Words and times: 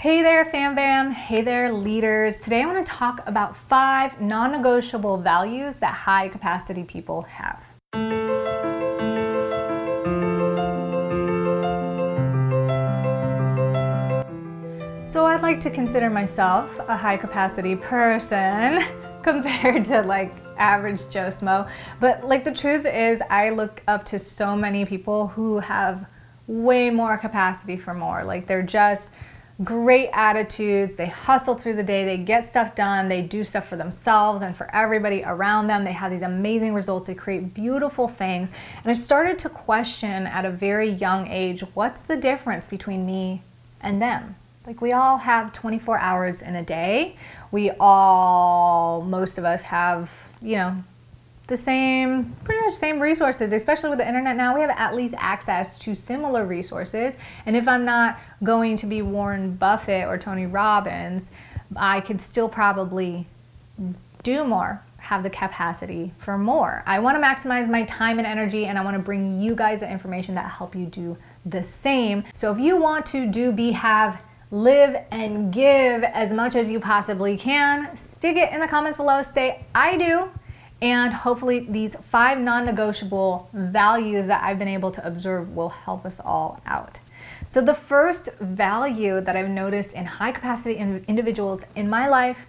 Hey 0.00 0.22
there, 0.22 0.46
fam 0.46 0.74
bam. 0.74 1.10
Hey 1.10 1.42
there, 1.42 1.70
leaders. 1.70 2.40
Today 2.40 2.62
I 2.62 2.64
want 2.64 2.86
to 2.86 2.90
talk 2.90 3.20
about 3.26 3.54
five 3.54 4.18
non 4.18 4.50
negotiable 4.50 5.18
values 5.18 5.76
that 5.76 5.92
high 5.92 6.30
capacity 6.30 6.84
people 6.84 7.20
have. 7.20 7.62
So 15.06 15.26
I'd 15.26 15.42
like 15.42 15.60
to 15.60 15.70
consider 15.70 16.08
myself 16.08 16.78
a 16.88 16.96
high 16.96 17.18
capacity 17.18 17.76
person 17.76 18.80
compared 19.22 19.84
to 19.84 20.00
like 20.00 20.34
average 20.56 21.10
Joe 21.10 21.28
Schmo. 21.28 21.68
But 22.00 22.26
like 22.26 22.44
the 22.44 22.54
truth 22.54 22.86
is, 22.86 23.20
I 23.28 23.50
look 23.50 23.82
up 23.86 24.06
to 24.06 24.18
so 24.18 24.56
many 24.56 24.86
people 24.86 25.28
who 25.28 25.58
have 25.58 26.06
way 26.46 26.88
more 26.88 27.18
capacity 27.18 27.76
for 27.76 27.92
more. 27.92 28.24
Like 28.24 28.46
they're 28.46 28.62
just 28.62 29.12
great 29.64 30.08
attitudes. 30.12 30.94
They 30.96 31.06
hustle 31.06 31.54
through 31.54 31.74
the 31.74 31.82
day, 31.82 32.04
they 32.04 32.16
get 32.16 32.48
stuff 32.48 32.74
done, 32.74 33.08
they 33.08 33.22
do 33.22 33.44
stuff 33.44 33.68
for 33.68 33.76
themselves 33.76 34.42
and 34.42 34.56
for 34.56 34.74
everybody 34.74 35.22
around 35.24 35.66
them. 35.66 35.84
They 35.84 35.92
have 35.92 36.10
these 36.10 36.22
amazing 36.22 36.74
results, 36.74 37.06
they 37.06 37.14
create 37.14 37.52
beautiful 37.52 38.08
things. 38.08 38.52
And 38.82 38.90
I 38.90 38.94
started 38.94 39.38
to 39.40 39.48
question 39.48 40.26
at 40.26 40.44
a 40.44 40.50
very 40.50 40.88
young 40.88 41.26
age 41.28 41.62
what's 41.74 42.02
the 42.02 42.16
difference 42.16 42.66
between 42.66 43.04
me 43.04 43.42
and 43.80 44.00
them? 44.00 44.36
Like 44.66 44.80
we 44.80 44.92
all 44.92 45.18
have 45.18 45.52
24 45.52 45.98
hours 45.98 46.42
in 46.42 46.54
a 46.54 46.62
day. 46.62 47.16
We 47.50 47.70
all, 47.80 49.02
most 49.02 49.38
of 49.38 49.44
us 49.44 49.62
have, 49.62 50.36
you 50.40 50.56
know, 50.56 50.84
the 51.50 51.56
same, 51.56 52.34
pretty 52.44 52.64
much 52.64 52.72
same 52.72 52.98
resources, 52.98 53.52
especially 53.52 53.90
with 53.90 53.98
the 53.98 54.08
internet 54.08 54.36
now. 54.36 54.54
We 54.54 54.62
have 54.62 54.70
at 54.70 54.94
least 54.94 55.14
access 55.18 55.76
to 55.80 55.94
similar 55.94 56.46
resources. 56.46 57.18
And 57.44 57.54
if 57.54 57.68
I'm 57.68 57.84
not 57.84 58.18
going 58.42 58.76
to 58.76 58.86
be 58.86 59.02
Warren 59.02 59.56
Buffett 59.56 60.06
or 60.06 60.16
Tony 60.16 60.46
Robbins, 60.46 61.30
I 61.76 62.00
could 62.00 62.20
still 62.20 62.48
probably 62.48 63.26
do 64.22 64.44
more, 64.44 64.82
have 64.98 65.22
the 65.22 65.30
capacity 65.30 66.12
for 66.18 66.38
more. 66.38 66.82
I 66.86 67.00
want 67.00 67.20
to 67.20 67.22
maximize 67.22 67.68
my 67.68 67.82
time 67.84 68.18
and 68.18 68.26
energy, 68.26 68.66
and 68.66 68.78
I 68.78 68.84
want 68.84 68.96
to 68.96 69.02
bring 69.02 69.40
you 69.40 69.54
guys 69.54 69.80
the 69.80 69.90
information 69.90 70.34
that 70.36 70.50
help 70.50 70.74
you 70.74 70.86
do 70.86 71.18
the 71.44 71.64
same. 71.64 72.24
So 72.32 72.52
if 72.52 72.58
you 72.58 72.76
want 72.76 73.06
to 73.06 73.26
do, 73.26 73.50
be, 73.50 73.72
have, 73.72 74.22
live 74.52 74.96
and 75.10 75.52
give 75.52 76.02
as 76.04 76.32
much 76.32 76.54
as 76.54 76.68
you 76.68 76.80
possibly 76.80 77.36
can, 77.36 77.94
stick 77.96 78.36
it 78.36 78.52
in 78.52 78.60
the 78.60 78.68
comments 78.68 78.96
below. 78.96 79.22
Say, 79.22 79.64
I 79.74 79.96
do. 79.96 80.30
And 80.82 81.12
hopefully, 81.12 81.66
these 81.68 81.94
five 81.96 82.40
non 82.40 82.64
negotiable 82.64 83.50
values 83.52 84.26
that 84.26 84.42
I've 84.42 84.58
been 84.58 84.68
able 84.68 84.90
to 84.92 85.06
observe 85.06 85.54
will 85.54 85.68
help 85.68 86.06
us 86.06 86.20
all 86.20 86.60
out. 86.64 87.00
So, 87.46 87.60
the 87.60 87.74
first 87.74 88.30
value 88.40 89.20
that 89.20 89.36
I've 89.36 89.48
noticed 89.48 89.94
in 89.94 90.06
high 90.06 90.32
capacity 90.32 90.76
individuals 90.76 91.64
in 91.76 91.88
my 91.88 92.08
life, 92.08 92.46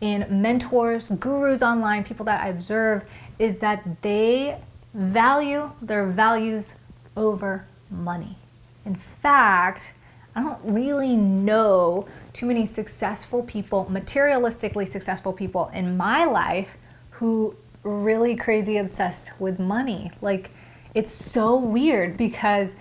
in 0.00 0.26
mentors, 0.30 1.10
gurus 1.10 1.62
online, 1.62 2.04
people 2.04 2.24
that 2.26 2.42
I 2.42 2.48
observe, 2.48 3.04
is 3.38 3.58
that 3.60 4.00
they 4.02 4.60
value 4.94 5.70
their 5.80 6.06
values 6.06 6.76
over 7.16 7.66
money. 7.90 8.36
In 8.84 8.94
fact, 8.94 9.94
I 10.34 10.42
don't 10.42 10.58
really 10.62 11.16
know 11.16 12.06
too 12.32 12.46
many 12.46 12.64
successful 12.64 13.42
people, 13.42 13.86
materialistically 13.90 14.88
successful 14.88 15.32
people 15.32 15.70
in 15.74 15.96
my 15.96 16.24
life 16.24 16.76
who 17.10 17.54
really 17.82 18.36
crazy 18.36 18.76
obsessed 18.76 19.30
with 19.38 19.58
money. 19.58 20.10
Like, 20.20 20.50
it's 20.94 21.12
so 21.12 21.56
weird 21.56 22.16
because, 22.16 22.76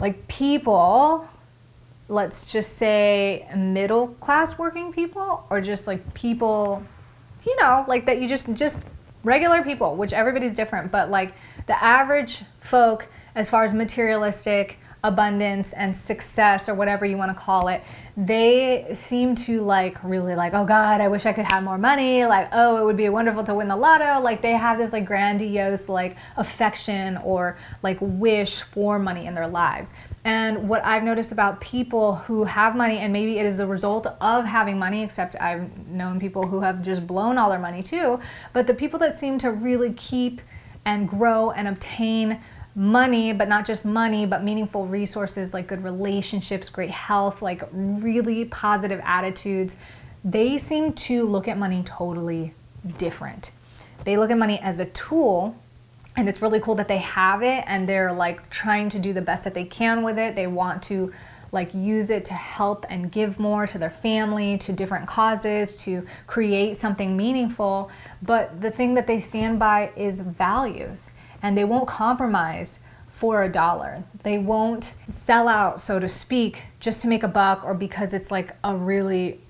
like, 0.00 0.26
people, 0.28 1.28
let's 2.08 2.44
just 2.44 2.76
say 2.76 3.48
middle 3.56 4.08
class 4.08 4.58
working 4.58 4.92
people, 4.92 5.46
or 5.50 5.60
just 5.60 5.86
like 5.86 6.14
people, 6.14 6.82
you 7.46 7.56
know, 7.60 7.84
like 7.88 8.06
that 8.06 8.20
you 8.20 8.28
just, 8.28 8.52
just 8.54 8.78
regular 9.24 9.62
people, 9.62 9.96
which 9.96 10.12
everybody's 10.12 10.54
different, 10.54 10.90
but 10.90 11.10
like 11.10 11.32
the 11.66 11.82
average 11.82 12.42
folk, 12.60 13.08
as 13.34 13.50
far 13.50 13.64
as 13.64 13.74
materialistic, 13.74 14.78
abundance 15.04 15.72
and 15.74 15.96
success 15.96 16.68
or 16.68 16.74
whatever 16.74 17.06
you 17.06 17.16
want 17.16 17.30
to 17.30 17.40
call 17.40 17.68
it 17.68 17.82
they 18.16 18.86
seem 18.92 19.34
to 19.34 19.60
like 19.60 20.02
really 20.02 20.34
like 20.34 20.52
oh 20.54 20.64
god 20.64 21.00
i 21.00 21.06
wish 21.06 21.26
i 21.26 21.32
could 21.32 21.44
have 21.44 21.62
more 21.62 21.78
money 21.78 22.24
like 22.24 22.48
oh 22.52 22.76
it 22.76 22.84
would 22.84 22.96
be 22.96 23.08
wonderful 23.08 23.44
to 23.44 23.54
win 23.54 23.68
the 23.68 23.76
lotto. 23.76 24.20
Like 24.20 24.42
they 24.42 24.52
have 24.52 24.78
this 24.78 24.92
like 24.92 25.04
grandiose 25.04 25.88
like 25.88 26.16
affection 26.36 27.16
or 27.18 27.56
like 27.82 27.98
wish 28.00 28.62
for 28.62 28.98
money 28.98 29.26
in 29.26 29.34
their 29.34 29.48
lives. 29.48 29.92
And 30.24 30.68
what 30.68 30.84
I've 30.84 31.02
noticed 31.02 31.32
about 31.32 31.60
people 31.60 32.16
who 32.16 32.44
have 32.44 32.74
money, 32.74 32.98
and 32.98 33.12
maybe 33.12 33.38
it 33.38 33.44
is 33.44 33.58
a 33.58 33.66
result 33.66 34.06
of 34.20 34.44
having 34.46 34.78
money, 34.78 35.02
except 35.02 35.36
I've 35.38 35.86
known 35.86 36.18
people 36.18 36.46
who 36.46 36.60
have 36.60 36.82
just 36.82 37.06
blown 37.06 37.36
all 37.36 37.50
their 37.50 37.58
money 37.58 37.82
too, 37.82 38.20
but 38.54 38.66
the 38.66 38.74
people 38.74 38.98
that 39.00 39.18
seem 39.18 39.38
to 39.38 39.50
really 39.50 39.92
keep 39.92 40.40
and 40.86 41.08
grow 41.08 41.50
and 41.50 41.68
obtain 41.68 42.40
money, 42.74 43.32
but 43.32 43.48
not 43.48 43.64
just 43.64 43.84
money, 43.84 44.26
but 44.26 44.42
meaningful 44.42 44.86
resources 44.86 45.54
like 45.54 45.68
good 45.68 45.84
relationships, 45.84 46.68
great 46.68 46.90
health, 46.90 47.40
like 47.40 47.62
really 47.72 48.44
positive 48.46 49.00
attitudes, 49.04 49.76
they 50.24 50.58
seem 50.58 50.92
to 50.92 51.24
look 51.24 51.46
at 51.46 51.58
money 51.58 51.82
totally 51.84 52.54
different. 52.98 53.50
They 54.04 54.16
look 54.16 54.30
at 54.30 54.38
money 54.38 54.58
as 54.60 54.78
a 54.78 54.86
tool 54.86 55.56
and 56.16 56.28
it's 56.28 56.42
really 56.42 56.60
cool 56.60 56.74
that 56.76 56.88
they 56.88 56.98
have 56.98 57.42
it 57.42 57.64
and 57.66 57.88
they're 57.88 58.12
like 58.12 58.48
trying 58.50 58.88
to 58.90 58.98
do 58.98 59.12
the 59.12 59.22
best 59.22 59.44
that 59.44 59.54
they 59.54 59.64
can 59.64 60.02
with 60.02 60.18
it. 60.18 60.34
They 60.34 60.46
want 60.46 60.82
to 60.84 61.12
like 61.52 61.72
use 61.72 62.10
it 62.10 62.24
to 62.24 62.34
help 62.34 62.84
and 62.88 63.12
give 63.12 63.38
more 63.38 63.66
to 63.66 63.78
their 63.78 63.90
family, 63.90 64.58
to 64.58 64.72
different 64.72 65.06
causes, 65.06 65.76
to 65.84 66.04
create 66.26 66.76
something 66.76 67.16
meaningful. 67.16 67.90
But 68.22 68.60
the 68.60 68.70
thing 68.72 68.94
that 68.94 69.06
they 69.06 69.20
stand 69.20 69.60
by 69.60 69.92
is 69.96 70.20
values 70.20 71.12
and 71.44 71.58
they 71.58 71.64
won't 71.64 71.86
compromise 71.86 72.80
for 73.10 73.42
a 73.42 73.48
dollar. 73.50 74.02
They 74.22 74.38
won't 74.38 74.94
sell 75.08 75.46
out, 75.46 75.78
so 75.78 76.00
to 76.00 76.08
speak, 76.08 76.62
just 76.80 77.02
to 77.02 77.06
make 77.06 77.22
a 77.22 77.28
buck 77.28 77.62
or 77.64 77.74
because 77.74 78.14
it's 78.14 78.30
like 78.30 78.56
a 78.64 78.74
really 78.74 79.40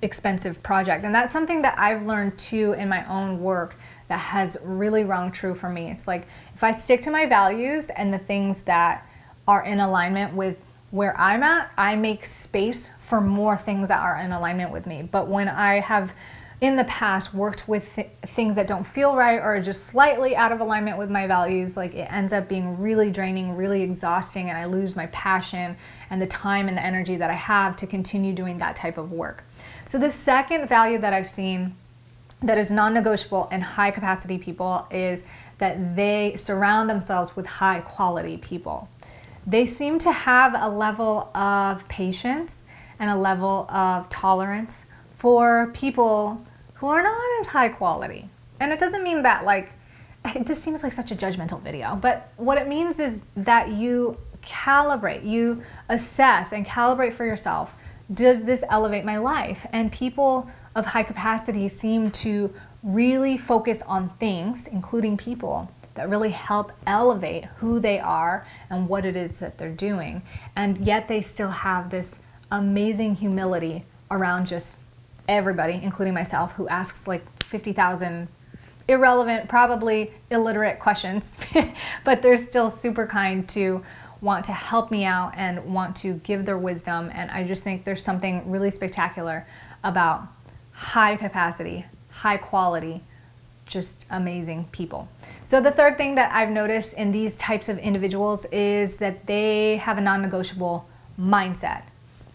expensive 0.00 0.62
project. 0.62 1.04
And 1.04 1.12
that's 1.12 1.32
something 1.32 1.60
that 1.62 1.76
I've 1.76 2.06
learned 2.06 2.38
too 2.38 2.74
in 2.74 2.88
my 2.88 3.04
own 3.12 3.40
work 3.42 3.74
that 4.06 4.20
has 4.20 4.56
really 4.62 5.02
rung 5.02 5.32
true 5.32 5.56
for 5.56 5.68
me. 5.68 5.90
It's 5.90 6.06
like 6.06 6.28
if 6.54 6.62
I 6.62 6.70
stick 6.70 7.00
to 7.02 7.10
my 7.10 7.26
values 7.26 7.90
and 7.90 8.14
the 8.14 8.18
things 8.18 8.60
that 8.62 9.08
are 9.48 9.64
in 9.64 9.80
alignment 9.80 10.34
with 10.34 10.56
where 10.92 11.18
I'm 11.20 11.42
at, 11.42 11.72
I 11.76 11.96
make 11.96 12.24
space 12.24 12.92
for 13.00 13.20
more 13.20 13.56
things 13.56 13.88
that 13.88 13.98
are 13.98 14.18
in 14.18 14.30
alignment 14.30 14.70
with 14.70 14.86
me. 14.86 15.02
But 15.02 15.26
when 15.26 15.48
I 15.48 15.80
have 15.80 16.14
in 16.60 16.76
the 16.76 16.84
past 16.84 17.32
worked 17.32 17.66
with 17.68 17.94
th- 17.94 18.10
things 18.22 18.56
that 18.56 18.66
don't 18.66 18.86
feel 18.86 19.16
right 19.16 19.38
or 19.38 19.60
just 19.62 19.86
slightly 19.86 20.36
out 20.36 20.52
of 20.52 20.60
alignment 20.60 20.98
with 20.98 21.10
my 21.10 21.26
values, 21.26 21.76
like 21.76 21.94
it 21.94 22.06
ends 22.12 22.32
up 22.34 22.48
being 22.48 22.78
really 22.78 23.10
draining, 23.10 23.56
really 23.56 23.82
exhausting, 23.82 24.50
and 24.50 24.58
I 24.58 24.66
lose 24.66 24.94
my 24.94 25.06
passion 25.06 25.76
and 26.10 26.20
the 26.20 26.26
time 26.26 26.68
and 26.68 26.76
the 26.76 26.84
energy 26.84 27.16
that 27.16 27.30
I 27.30 27.34
have 27.34 27.76
to 27.76 27.86
continue 27.86 28.34
doing 28.34 28.58
that 28.58 28.76
type 28.76 28.98
of 28.98 29.10
work. 29.10 29.44
So, 29.86 29.98
the 29.98 30.10
second 30.10 30.68
value 30.68 30.98
that 30.98 31.14
I've 31.14 31.26
seen 31.26 31.74
that 32.42 32.58
is 32.58 32.70
non 32.70 32.92
negotiable 32.92 33.48
in 33.50 33.62
high 33.62 33.90
capacity 33.90 34.36
people 34.36 34.86
is 34.90 35.22
that 35.58 35.96
they 35.96 36.34
surround 36.36 36.90
themselves 36.90 37.36
with 37.36 37.46
high 37.46 37.80
quality 37.80 38.36
people. 38.36 38.88
They 39.46 39.64
seem 39.64 39.98
to 40.00 40.12
have 40.12 40.54
a 40.54 40.68
level 40.68 41.30
of 41.34 41.88
patience 41.88 42.64
and 42.98 43.10
a 43.10 43.16
level 43.16 43.66
of 43.70 44.08
tolerance 44.10 44.84
for 45.16 45.70
people 45.74 46.42
who 46.80 46.88
are 46.88 47.02
not 47.02 47.16
as 47.40 47.48
high 47.48 47.68
quality. 47.68 48.28
And 48.58 48.72
it 48.72 48.80
doesn't 48.80 49.02
mean 49.02 49.22
that, 49.22 49.44
like, 49.44 49.72
this 50.40 50.62
seems 50.62 50.82
like 50.82 50.92
such 50.92 51.10
a 51.10 51.14
judgmental 51.14 51.62
video, 51.62 51.96
but 51.96 52.32
what 52.36 52.58
it 52.58 52.68
means 52.68 52.98
is 52.98 53.24
that 53.36 53.68
you 53.68 54.18
calibrate, 54.42 55.24
you 55.24 55.62
assess 55.88 56.52
and 56.52 56.66
calibrate 56.66 57.12
for 57.12 57.24
yourself 57.24 57.74
does 58.12 58.44
this 58.44 58.64
elevate 58.70 59.04
my 59.04 59.18
life? 59.18 59.66
And 59.72 59.92
people 59.92 60.50
of 60.74 60.86
high 60.86 61.02
capacity 61.02 61.68
seem 61.68 62.10
to 62.10 62.52
really 62.82 63.36
focus 63.36 63.82
on 63.82 64.08
things, 64.18 64.66
including 64.66 65.16
people, 65.16 65.70
that 65.94 66.08
really 66.08 66.30
help 66.30 66.72
elevate 66.86 67.44
who 67.56 67.78
they 67.78 67.98
are 67.98 68.46
and 68.70 68.88
what 68.88 69.04
it 69.04 69.16
is 69.16 69.38
that 69.38 69.58
they're 69.58 69.70
doing. 69.70 70.22
And 70.56 70.78
yet 70.78 71.08
they 71.08 71.20
still 71.20 71.50
have 71.50 71.90
this 71.90 72.18
amazing 72.50 73.16
humility 73.16 73.84
around 74.10 74.46
just 74.46 74.78
everybody, 75.30 75.80
including 75.82 76.12
myself, 76.12 76.52
who 76.52 76.68
asks 76.68 77.06
like 77.06 77.24
50,000 77.42 78.28
irrelevant, 78.88 79.48
probably 79.48 80.12
illiterate 80.30 80.80
questions, 80.80 81.38
but 82.04 82.20
they're 82.20 82.36
still 82.36 82.68
super 82.68 83.06
kind 83.06 83.48
to 83.50 83.82
want 84.20 84.44
to 84.44 84.52
help 84.52 84.90
me 84.90 85.04
out 85.04 85.32
and 85.36 85.72
want 85.72 85.96
to 85.96 86.14
give 86.14 86.44
their 86.44 86.58
wisdom. 86.58 87.10
And 87.14 87.30
I 87.30 87.44
just 87.44 87.64
think 87.64 87.84
there's 87.84 88.02
something 88.02 88.50
really 88.50 88.70
spectacular 88.70 89.46
about 89.84 90.26
high 90.72 91.16
capacity, 91.16 91.86
high 92.10 92.36
quality, 92.36 93.02
just 93.64 94.04
amazing 94.10 94.66
people. 94.72 95.08
So, 95.44 95.60
the 95.60 95.70
third 95.70 95.96
thing 95.96 96.16
that 96.16 96.32
I've 96.34 96.50
noticed 96.50 96.94
in 96.94 97.12
these 97.12 97.36
types 97.36 97.68
of 97.68 97.78
individuals 97.78 98.44
is 98.46 98.96
that 98.96 99.26
they 99.26 99.76
have 99.76 99.96
a 99.96 100.00
non 100.00 100.22
negotiable 100.22 100.88
mindset 101.18 101.82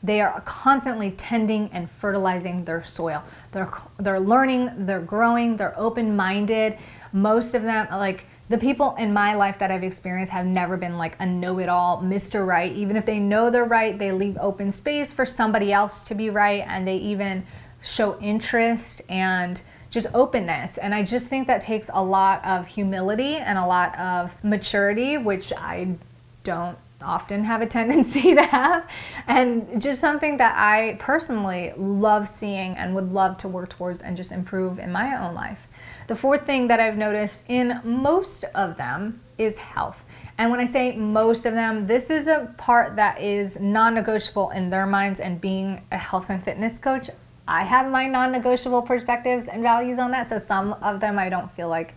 they 0.05 0.21
are 0.21 0.41
constantly 0.41 1.11
tending 1.11 1.69
and 1.71 1.89
fertilizing 1.89 2.63
their 2.63 2.83
soil. 2.83 3.23
They're 3.51 3.71
they're 3.97 4.19
learning, 4.19 4.85
they're 4.85 5.01
growing, 5.01 5.57
they're 5.57 5.77
open-minded. 5.79 6.77
Most 7.11 7.55
of 7.55 7.63
them 7.63 7.87
like 7.91 8.25
the 8.47 8.57
people 8.57 8.95
in 8.99 9.11
my 9.11 9.33
life 9.33 9.57
that 9.59 9.71
I've 9.71 9.83
experienced 9.83 10.31
have 10.31 10.45
never 10.45 10.77
been 10.77 10.97
like 10.99 11.15
a 11.19 11.25
know-it-all, 11.25 12.03
Mr. 12.03 12.45
Right. 12.45 12.71
Even 12.75 12.95
if 12.95 13.05
they 13.05 13.17
know 13.19 13.49
they're 13.49 13.65
right, 13.65 13.97
they 13.97 14.11
leave 14.11 14.37
open 14.39 14.71
space 14.71 15.11
for 15.11 15.25
somebody 15.25 15.73
else 15.73 16.01
to 16.01 16.15
be 16.15 16.29
right 16.29 16.63
and 16.67 16.87
they 16.87 16.97
even 16.97 17.43
show 17.81 18.19
interest 18.19 19.01
and 19.09 19.61
just 19.89 20.07
openness. 20.13 20.77
And 20.77 20.93
I 20.93 21.03
just 21.03 21.27
think 21.27 21.47
that 21.47 21.61
takes 21.61 21.89
a 21.93 22.03
lot 22.03 22.43
of 22.45 22.67
humility 22.67 23.37
and 23.37 23.57
a 23.57 23.65
lot 23.65 23.97
of 23.97 24.35
maturity, 24.43 25.17
which 25.17 25.53
I 25.53 25.95
don't 26.43 26.77
often 27.01 27.43
have 27.43 27.61
a 27.61 27.65
tendency 27.65 28.35
to 28.35 28.43
have, 28.43 28.89
and 29.27 29.81
just 29.81 30.01
something 30.01 30.37
that 30.37 30.55
I 30.57 30.95
personally 30.99 31.73
love 31.77 32.27
seeing 32.27 32.75
and 32.75 32.95
would 32.95 33.11
love 33.11 33.37
to 33.37 33.47
work 33.47 33.69
towards 33.69 34.01
and 34.01 34.15
just 34.15 34.31
improve 34.31 34.79
in 34.79 34.91
my 34.91 35.17
own 35.17 35.33
life. 35.33 35.67
The 36.07 36.15
fourth 36.15 36.45
thing 36.45 36.67
that 36.67 36.79
I've 36.79 36.97
noticed 36.97 37.45
in 37.47 37.81
most 37.83 38.43
of 38.55 38.77
them 38.77 39.21
is 39.37 39.57
health. 39.57 40.05
And 40.37 40.51
when 40.51 40.59
I 40.59 40.65
say 40.65 40.95
most 40.95 41.45
of 41.45 41.53
them, 41.53 41.87
this 41.87 42.09
is 42.09 42.27
a 42.27 42.53
part 42.57 42.95
that 42.95 43.19
is 43.19 43.59
non 43.59 43.93
negotiable 43.93 44.51
in 44.51 44.69
their 44.69 44.85
minds. 44.85 45.19
And 45.19 45.39
being 45.39 45.85
a 45.91 45.97
health 45.97 46.29
and 46.29 46.43
fitness 46.43 46.77
coach, 46.77 47.09
I 47.47 47.63
have 47.63 47.89
my 47.91 48.07
non 48.07 48.31
negotiable 48.31 48.81
perspectives 48.81 49.47
and 49.47 49.61
values 49.61 49.99
on 49.99 50.11
that. 50.11 50.27
So 50.27 50.37
some 50.37 50.73
of 50.73 50.99
them 50.99 51.17
I 51.17 51.29
don't 51.29 51.51
feel 51.51 51.69
like 51.69 51.95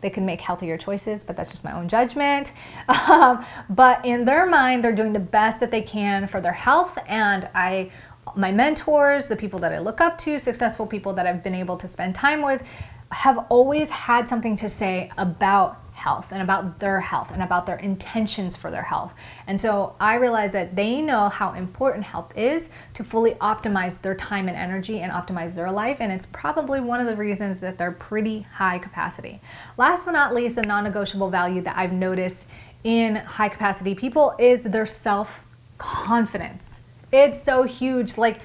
they 0.00 0.10
can 0.10 0.24
make 0.24 0.40
healthier 0.40 0.76
choices, 0.76 1.24
but 1.24 1.36
that's 1.36 1.50
just 1.50 1.64
my 1.64 1.72
own 1.72 1.88
judgment. 1.88 2.52
Um, 3.10 3.44
but 3.68 4.04
in 4.04 4.24
their 4.24 4.46
mind, 4.46 4.84
they're 4.84 4.94
doing 4.94 5.12
the 5.12 5.18
best 5.18 5.58
that 5.60 5.70
they 5.70 5.82
can 5.82 6.28
for 6.28 6.40
their 6.40 6.52
health. 6.52 6.96
And 7.08 7.48
I, 7.54 7.90
my 8.36 8.52
mentors, 8.52 9.26
the 9.26 9.36
people 9.36 9.58
that 9.60 9.72
I 9.72 9.78
look 9.78 10.00
up 10.00 10.16
to, 10.18 10.38
successful 10.38 10.86
people 10.86 11.12
that 11.14 11.26
I've 11.26 11.42
been 11.42 11.54
able 11.54 11.76
to 11.78 11.88
spend 11.88 12.14
time 12.14 12.42
with, 12.42 12.62
have 13.10 13.38
always 13.48 13.90
had 13.90 14.28
something 14.28 14.54
to 14.56 14.68
say 14.68 15.10
about 15.18 15.79
health 15.92 16.32
and 16.32 16.42
about 16.42 16.78
their 16.78 17.00
health 17.00 17.30
and 17.30 17.42
about 17.42 17.66
their 17.66 17.76
intentions 17.76 18.56
for 18.56 18.70
their 18.70 18.82
health. 18.82 19.12
And 19.46 19.60
so 19.60 19.94
I 20.00 20.14
realize 20.14 20.52
that 20.52 20.74
they 20.74 21.02
know 21.02 21.28
how 21.28 21.52
important 21.52 22.04
health 22.04 22.36
is 22.36 22.70
to 22.94 23.04
fully 23.04 23.32
optimize 23.34 24.00
their 24.00 24.14
time 24.14 24.48
and 24.48 24.56
energy 24.56 25.00
and 25.00 25.12
optimize 25.12 25.54
their 25.54 25.70
life. 25.70 25.98
And 26.00 26.10
it's 26.10 26.26
probably 26.26 26.80
one 26.80 27.00
of 27.00 27.06
the 27.06 27.16
reasons 27.16 27.60
that 27.60 27.78
they're 27.78 27.92
pretty 27.92 28.40
high 28.40 28.78
capacity. 28.78 29.40
Last 29.76 30.04
but 30.04 30.12
not 30.12 30.34
least, 30.34 30.58
a 30.58 30.62
non 30.62 30.84
negotiable 30.84 31.30
value 31.30 31.62
that 31.62 31.76
I've 31.76 31.92
noticed 31.92 32.46
in 32.84 33.16
high 33.16 33.48
capacity 33.48 33.94
people 33.94 34.34
is 34.38 34.64
their 34.64 34.86
self 34.86 35.44
confidence. 35.78 36.80
It's 37.12 37.42
so 37.42 37.64
huge. 37.64 38.16
Like, 38.16 38.40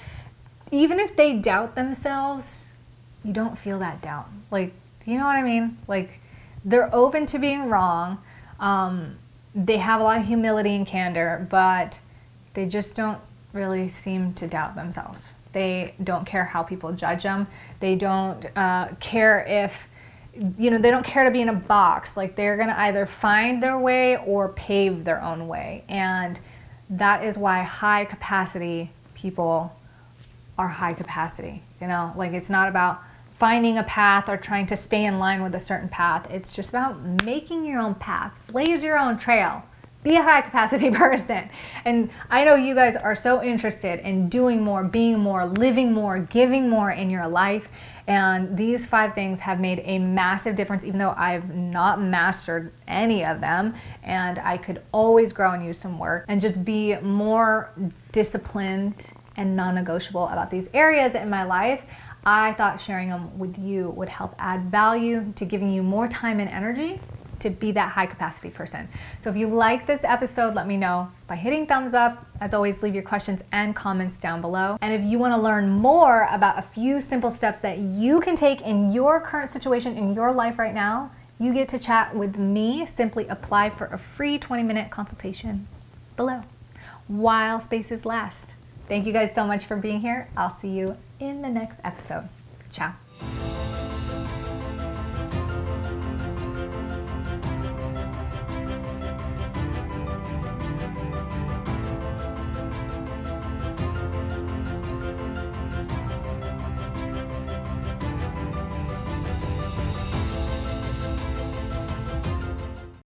even 0.71 0.99
if 0.99 1.15
they 1.15 1.33
doubt 1.33 1.75
themselves, 1.75 2.69
you 3.23 3.33
don't 3.33 3.57
feel 3.57 3.79
that 3.79 4.01
doubt. 4.01 4.27
Like, 4.51 4.73
do 5.03 5.11
you 5.11 5.17
know 5.17 5.25
what 5.25 5.35
I 5.35 5.43
mean? 5.43 5.77
Like, 5.87 6.19
they're 6.65 6.93
open 6.93 7.27
to 7.27 7.39
being 7.39 7.69
wrong. 7.69 8.17
Um, 8.59 9.17
they 9.53 9.77
have 9.77 10.01
a 10.01 10.03
lot 10.03 10.19
of 10.19 10.25
humility 10.25 10.75
and 10.75 10.85
candor, 10.85 11.47
but 11.49 11.99
they 12.55 12.65
just 12.65 12.95
don't 12.95 13.19
really 13.53 13.87
seem 13.87 14.33
to 14.33 14.47
doubt 14.47 14.75
themselves. 14.75 15.35
They 15.53 15.93
don't 16.03 16.25
care 16.25 16.43
how 16.43 16.63
people 16.63 16.91
judge 16.91 17.23
them. 17.23 17.47
They 17.79 17.95
don't 17.95 18.45
uh, 18.57 18.89
care 18.99 19.45
if, 19.47 19.87
you 20.57 20.69
know, 20.69 20.77
they 20.77 20.91
don't 20.91 21.05
care 21.05 21.23
to 21.23 21.31
be 21.31 21.41
in 21.41 21.47
a 21.47 21.53
box. 21.53 22.17
Like 22.17 22.35
they're 22.35 22.57
going 22.57 22.67
to 22.67 22.77
either 22.77 23.05
find 23.05 23.63
their 23.63 23.79
way 23.79 24.17
or 24.17 24.49
pave 24.49 25.05
their 25.05 25.21
own 25.21 25.47
way. 25.47 25.85
And 25.87 26.37
that 26.89 27.23
is 27.23 27.37
why 27.37 27.63
high 27.63 28.03
capacity 28.03 28.91
people 29.13 29.73
are 30.57 30.67
high 30.67 30.93
capacity. 30.93 31.63
You 31.79 31.87
know, 31.87 32.11
like 32.17 32.33
it's 32.33 32.49
not 32.49 32.67
about 32.67 33.01
finding 33.35 33.77
a 33.77 33.83
path 33.83 34.29
or 34.29 34.37
trying 34.37 34.65
to 34.65 34.75
stay 34.75 35.05
in 35.05 35.19
line 35.19 35.41
with 35.41 35.53
a 35.55 35.59
certain 35.59 35.89
path. 35.89 36.29
It's 36.31 36.51
just 36.51 36.69
about 36.69 37.23
making 37.23 37.65
your 37.65 37.79
own 37.79 37.95
path, 37.95 38.33
blaze 38.47 38.83
your 38.83 38.97
own 38.97 39.17
trail. 39.17 39.63
Be 40.03 40.15
a 40.15 40.21
high 40.21 40.41
capacity 40.41 40.91
person. 40.91 41.49
And 41.83 42.11
I 42.29 42.45
know 42.45 42.53
you 42.53 42.75
guys 42.75 42.95
are 42.95 43.15
so 43.15 43.43
interested 43.43 43.99
in 44.01 44.29
doing 44.29 44.61
more, 44.61 44.83
being 44.83 45.17
more, 45.19 45.47
living 45.47 45.91
more, 45.93 46.19
giving 46.19 46.69
more 46.69 46.91
in 46.91 47.09
your 47.09 47.27
life. 47.27 47.69
And 48.07 48.55
these 48.55 48.85
five 48.85 49.15
things 49.15 49.39
have 49.39 49.59
made 49.59 49.81
a 49.83 49.97
massive 49.97 50.55
difference, 50.55 50.83
even 50.83 50.99
though 50.99 51.15
I've 51.17 51.53
not 51.55 51.99
mastered 51.99 52.71
any 52.87 53.25
of 53.25 53.41
them. 53.41 53.73
And 54.03 54.37
I 54.39 54.57
could 54.57 54.83
always 54.91 55.33
grow 55.33 55.53
and 55.53 55.65
use 55.65 55.79
some 55.79 55.97
work 55.97 56.25
and 56.27 56.39
just 56.39 56.63
be 56.63 56.95
more 56.97 57.71
disciplined 58.11 59.11
and 59.37 59.55
non 59.55 59.75
negotiable 59.75 60.27
about 60.27 60.49
these 60.51 60.69
areas 60.73 61.15
in 61.15 61.29
my 61.29 61.43
life. 61.43 61.83
I 62.25 62.53
thought 62.53 62.81
sharing 62.81 63.09
them 63.09 63.37
with 63.37 63.57
you 63.57 63.89
would 63.91 64.09
help 64.09 64.33
add 64.39 64.71
value 64.71 65.31
to 65.35 65.45
giving 65.45 65.71
you 65.71 65.83
more 65.83 66.07
time 66.07 66.39
and 66.39 66.49
energy 66.49 66.99
to 67.39 67.49
be 67.49 67.71
that 67.73 67.89
high 67.91 68.05
capacity 68.05 68.49
person. 68.49 68.87
So 69.19 69.29
if 69.29 69.35
you 69.35 69.47
like 69.47 69.85
this 69.85 70.03
episode, 70.03 70.55
let 70.55 70.67
me 70.67 70.77
know 70.77 71.11
by 71.27 71.35
hitting 71.35 71.67
thumbs 71.67 71.93
up. 71.93 72.25
As 72.41 72.53
always, 72.53 72.81
leave 72.81 72.93
your 72.93 73.03
questions 73.03 73.43
and 73.51 73.75
comments 73.75 74.17
down 74.17 74.41
below. 74.41 74.77
And 74.81 74.93
if 74.93 75.03
you 75.03 75.19
want 75.19 75.33
to 75.33 75.39
learn 75.39 75.69
more 75.69 76.27
about 76.31 76.57
a 76.57 76.61
few 76.61 76.99
simple 76.99 77.29
steps 77.29 77.59
that 77.59 77.77
you 77.77 78.19
can 78.21 78.35
take 78.35 78.61
in 78.61 78.91
your 78.91 79.21
current 79.21 79.49
situation 79.49 79.97
in 79.97 80.13
your 80.13 80.31
life 80.31 80.57
right 80.57 80.73
now, 80.73 81.11
you 81.39 81.53
get 81.53 81.67
to 81.69 81.79
chat 81.79 82.15
with 82.15 82.37
me. 82.37 82.85
Simply 82.85 83.27
apply 83.27 83.69
for 83.69 83.87
a 83.87 83.97
free 83.97 84.39
20 84.39 84.63
minute 84.63 84.89
consultation 84.89 85.67
below 86.15 86.43
while 87.07 87.59
spaces 87.59 88.05
last. 88.05 88.55
Thank 88.87 89.05
you 89.05 89.13
guys 89.13 89.33
so 89.33 89.45
much 89.45 89.65
for 89.65 89.75
being 89.75 90.01
here. 90.01 90.29
I'll 90.37 90.55
see 90.55 90.69
you 90.69 90.97
in 91.19 91.41
the 91.41 91.49
next 91.49 91.81
episode. 91.83 92.29
Ciao. 92.71 92.93